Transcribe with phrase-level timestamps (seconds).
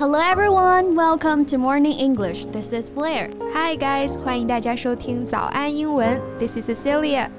[0.00, 2.46] Hello everyone, welcome to Morning English.
[2.46, 3.30] This is Blair.
[3.54, 6.20] Hi guys, 欢迎大家收听早安英文。
[6.38, 7.30] This is Cecilia.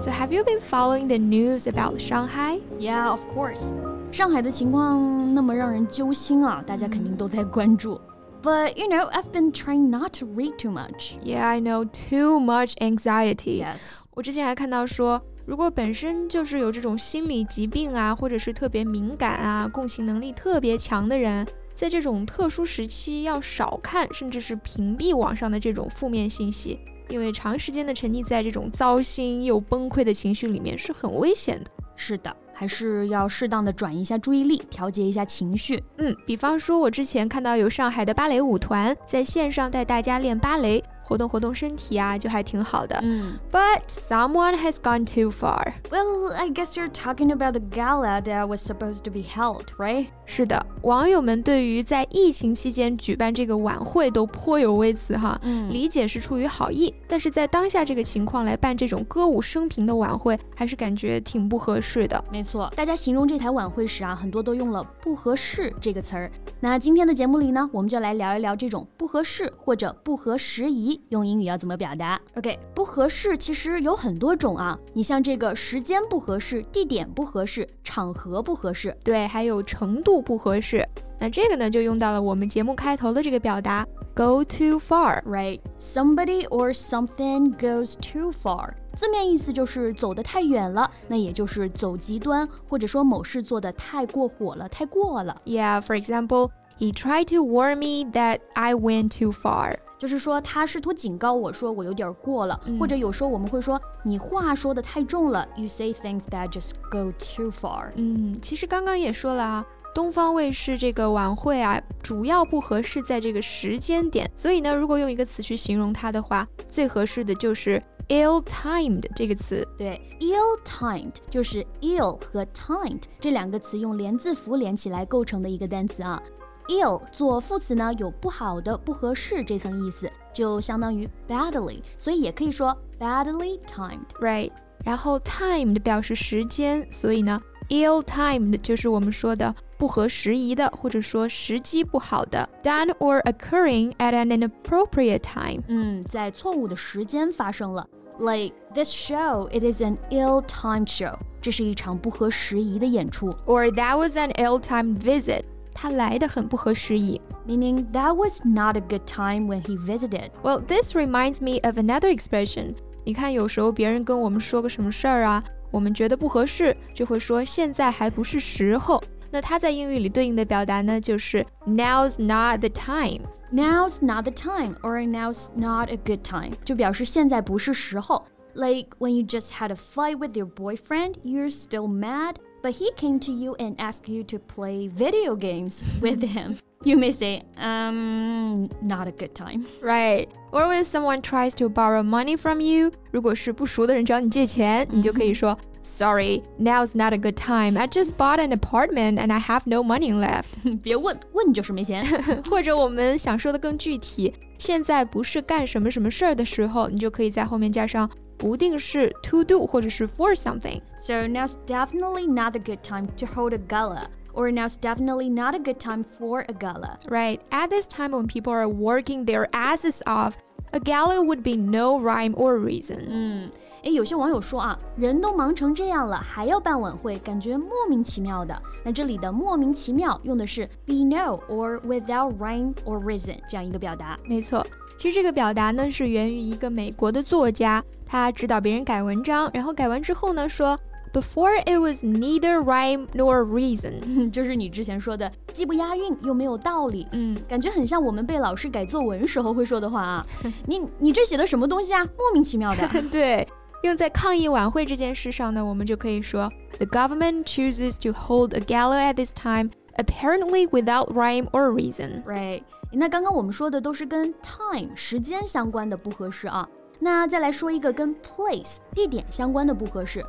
[0.00, 2.60] So have you been following the news about Shanghai?
[2.78, 3.72] Yeah, of course.
[4.10, 8.00] 上海的情况那么让人揪心啊，大家肯定都在关注。
[8.42, 11.14] But you know, I've been trying not to read too much.
[11.24, 13.62] Yeah, I know too much anxiety.
[13.62, 14.02] Yes.
[14.14, 21.46] 我之前还看到说，如果本身就是有这种心理疾病啊，或者是特别敏感啊、共情能力特别强的人，
[21.77, 31.69] 在这种特殊时期要少看，甚至是屏蔽网上的这种负面信息，因为长时间的沉溺在这种糟心又崩溃的情绪里面是很危险的。
[31.95, 35.83] 是的，还是要适当的转移一下注意力，调节一下情绪。
[35.97, 40.83] 嗯，比方说，我之前看到有上海的芭蕾舞团在线上带大家练芭蕾。
[41.07, 42.99] 活动活动身体啊，就还挺好的。
[43.01, 45.73] 嗯，But someone has gone too far.
[45.89, 50.07] Well, I guess you're talking about the gala that was supposed to be held, right?
[50.25, 55.39] 是的，网友们对于在疫情期间举办这个晚会都颇有微词哈。
[55.43, 62.21] 嗯，理解是出于好意，但是在当下这个情况来办这种歌舞升平的晚会，还是感觉挺不合适的。
[62.29, 66.29] 没错，大家形容这台晚会时啊，很多都用了“不合适”这个词儿。
[66.59, 70.96] 那今天的节目里呢，我们就来聊一聊这种不合适或者不合时宜。
[71.09, 74.77] 用英语要怎么表达？OK，不合适其实有很多种啊。
[74.93, 80.87] 你像这个时间不合适、地点不合适、场合不合适，对，还有程度不合适。
[81.19, 95.41] 那这个呢，就用到了我们节目开头的这个表达，go too far，right？Somebody or something goes too far，字面意思就是走得太远了，那也就是走极端，或者说某事做得太过火了，太过了。
[95.45, 96.51] Yeah，for example。
[96.79, 107.49] He tried to warn me that I went too far，就是说他试图警告我说我有点过了，嗯、或者有时候我们会说你话说的太重了，You say things that just go too
[107.49, 107.91] far。
[107.95, 119.67] 嗯，其实刚刚也说了啊，东方卫视这个晚会啊，主要不合适在这个时间点，所以呢，如果用一个词去形容它的话，最合适的就是 ill-timed 这个词。
[119.75, 126.21] 对，ill-timed 就是 ill 和 timed 这两个词用连字符连起来构成的一个单词啊。
[126.68, 134.50] ill 做副词呢，有不好的、不合适这层意思，就相当于 badly，所以也可以说 badly timed，right？
[134.84, 145.62] 然后 timed 表示时间，所以呢，ill timed 就是我们说的不合时宜的，或者说时机不好的，done or occurring at an inappropriate time。
[145.68, 147.86] 嗯，在错误的时间发生了。
[148.18, 151.16] Like this show, it is an ill-timed show。
[151.40, 153.30] 这是一场不合时宜的演出。
[153.46, 155.42] Or that was an ill-timed visit。
[155.76, 160.30] 他来的很不合时宜，meaning that was not a good time when he visited.
[160.42, 162.74] Well, this reminds me of another expression.
[163.04, 169.02] 你看，有时候别人跟我们说个什么事儿啊，我们觉得不合适，就会说现在还不是时候。
[169.30, 173.22] 那它在英语里对应的表达呢，就是 Now's not the time.
[173.50, 178.24] Now's not the time, or now's not a good time，就表示现在不是时候。
[178.54, 183.18] Like when you just had a fight with your boyfriend, you're still mad, but he came
[183.20, 186.58] to you and asked you to play video games with him.
[186.84, 189.66] You may say, um, not a good time.
[189.80, 190.28] Right.
[190.50, 197.36] Or when someone tries to borrow money from you, 如果是不熟的人找你借钱，你就可以说 Sorry, now's not a good
[197.36, 197.76] time.
[197.76, 200.78] I just bought an apartment and I have no money left.
[200.80, 202.04] 别问，问就是没钱。
[202.48, 210.80] 或者我们想说的更具体，现在不是干什么什么事儿的时候，你就可以在后面加上 不定式 to do 或者是 for something.
[210.96, 214.06] So now's definitely not a good time to hold a gala.
[214.34, 216.98] Or now's definitely not a good time for a gala.
[217.06, 217.40] Right.
[217.50, 220.36] At this time when people are working their asses off,
[220.72, 223.06] a gala would be no rhyme or reason.
[223.08, 223.50] 嗯，
[223.87, 228.53] 诶，有些网友说啊，人都忙成这样了，还要办晚会，感觉莫名其妙的。
[228.83, 234.17] 那这里的莫名其妙用的是 be no or without rhyme or reason 这样一个表达。
[234.25, 234.65] 没错。
[234.97, 240.77] 其实这个表达呢，是源于一个美国的作家，他指导别人改文章，然后改完之后呢，说
[241.13, 247.07] Before it was neither rhyme nor reason， 就是你之前说的，既不押韵又没有道理。
[247.13, 250.25] 嗯，感觉很像我们被老师改作文时候会说的话啊。
[250.67, 252.03] 你你这写的什么东西啊？
[252.03, 252.87] 莫名其妙的。
[253.09, 253.47] 对，
[253.83, 262.23] 用在抗议晚会这件事上呢，我们就可以说 The government chooses to hold a gala at this time, apparently without rhyme or reason.
[262.23, 262.63] Right.
[262.91, 266.67] 那刚刚我们说的都是跟 time 时间相关的不合适啊。
[266.99, 270.25] 那再来说一个跟 place 地点相关的不合适。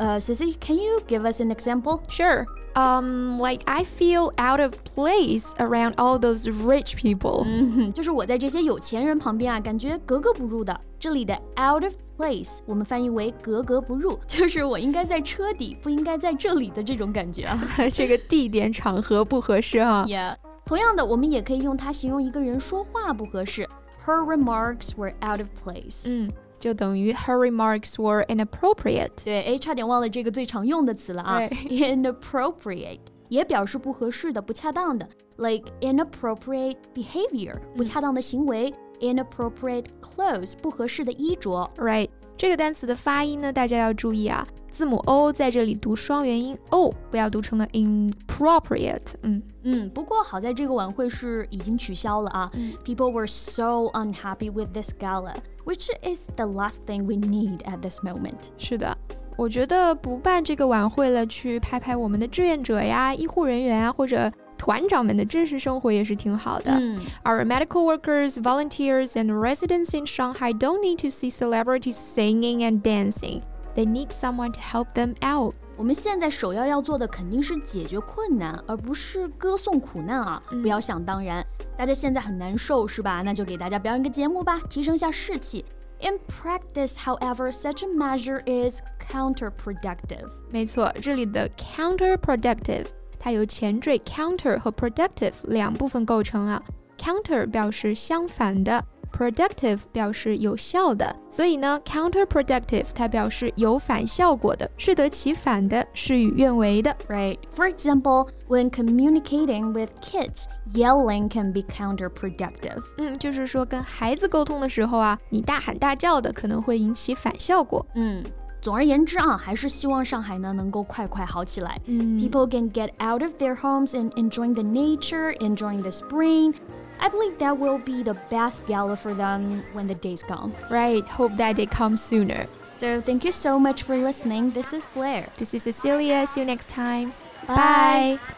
[0.00, 2.00] 呃，Sissy, can you give us an example?
[2.08, 2.44] Sure.
[2.74, 7.44] Um, like I feel out of place around all those rich people.
[7.46, 10.78] 嗯， 就是我在这些有钱人旁边啊，感觉格格不入的。
[10.98, 17.58] 这里的 out of place 我们翻译为格格不入，就是我应该在车底，不应该在这里的这种感觉啊。
[17.90, 20.04] 这个地点场合不合适哈。
[20.06, 20.36] Yeah.
[20.66, 23.66] 同样的，我们也可以用它形容一个人说话不合适。
[24.04, 26.04] Her remarks were out of place。
[26.06, 26.30] 嗯，
[26.60, 29.10] 就等于 Her remarks were inappropriate。
[29.24, 41.70] 对，哎，差点忘了这个最常用的词了啊，inappropriate 也表示不合适的、不恰当的，like inappropriate behavior，不恰当的行为；inappropriate clothes，不合适的衣着。
[41.76, 44.46] Right，这个单词的发音呢，大家要注意啊。
[44.70, 49.14] 字母 o 在这里读双元音 o，不要读成了 inappropriate。
[49.22, 52.50] 嗯嗯，不过好在这个晚会是已经取消了啊。
[52.84, 55.34] People were so unhappy with this gala,
[55.64, 58.50] which is the last thing we need at this moment。
[58.58, 58.96] 是的，
[59.36, 66.70] 我觉得不办这个晚会了，去拍拍我们的志愿者呀、医护人员啊，或者团长们的真实生活也是挺好的。
[66.70, 73.42] 嗯，Our medical workers, volunteers, and residents in Shanghai don't need to see celebrities singing and dancing.
[73.74, 75.54] They need someone to help them out。
[75.76, 80.42] 我们现在首要要做的肯定是解决困难，而不是歌颂苦难啊！
[80.48, 81.46] 不要想当然，
[81.76, 83.20] 大家现在很难受是吧？
[83.22, 85.62] 那就给大家表演个节目吧，提升下士气。
[86.00, 88.80] In practice, however, such a measure is
[89.10, 90.28] counterproductive。
[90.50, 92.86] 没错，这里的 counterproductive
[93.18, 96.62] 它由前缀 counter 和 productive 两部分构成啊。
[96.98, 98.82] counter 表示相反的。
[99.20, 106.94] productive 表示有效的，所以呢，counterproductive 它表示有反效果的，适得其反的，事与愿违的。
[107.08, 107.38] Right.
[107.54, 112.82] For example, when communicating with kids, yelling can be counterproductive.
[112.98, 117.86] 嗯，就是说跟孩子沟通的时候啊，你大喊大叫的可能会引起反效果。
[117.94, 118.22] 嗯。
[118.62, 121.80] 总而言之啊，还是希望上海呢能够快快好起来。
[121.84, 126.52] 嗯，People can get out of their homes and enjoying the nature, enjoying the spring.
[127.00, 130.54] I believe that will be the best gala for them when the days come.
[130.70, 132.46] Right, hope that day comes sooner.
[132.78, 134.50] So thank you so much for listening.
[134.50, 135.28] This is Blair.
[135.38, 136.26] This is Cecilia.
[136.26, 137.12] See you next time.
[137.46, 138.18] Bye.
[138.18, 138.36] Bye.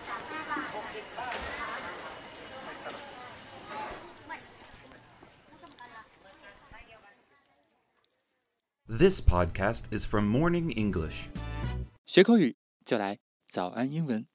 [8.86, 11.28] This podcast is from Morning English.
[12.06, 13.18] 学口语就来
[13.50, 14.28] 早安英文。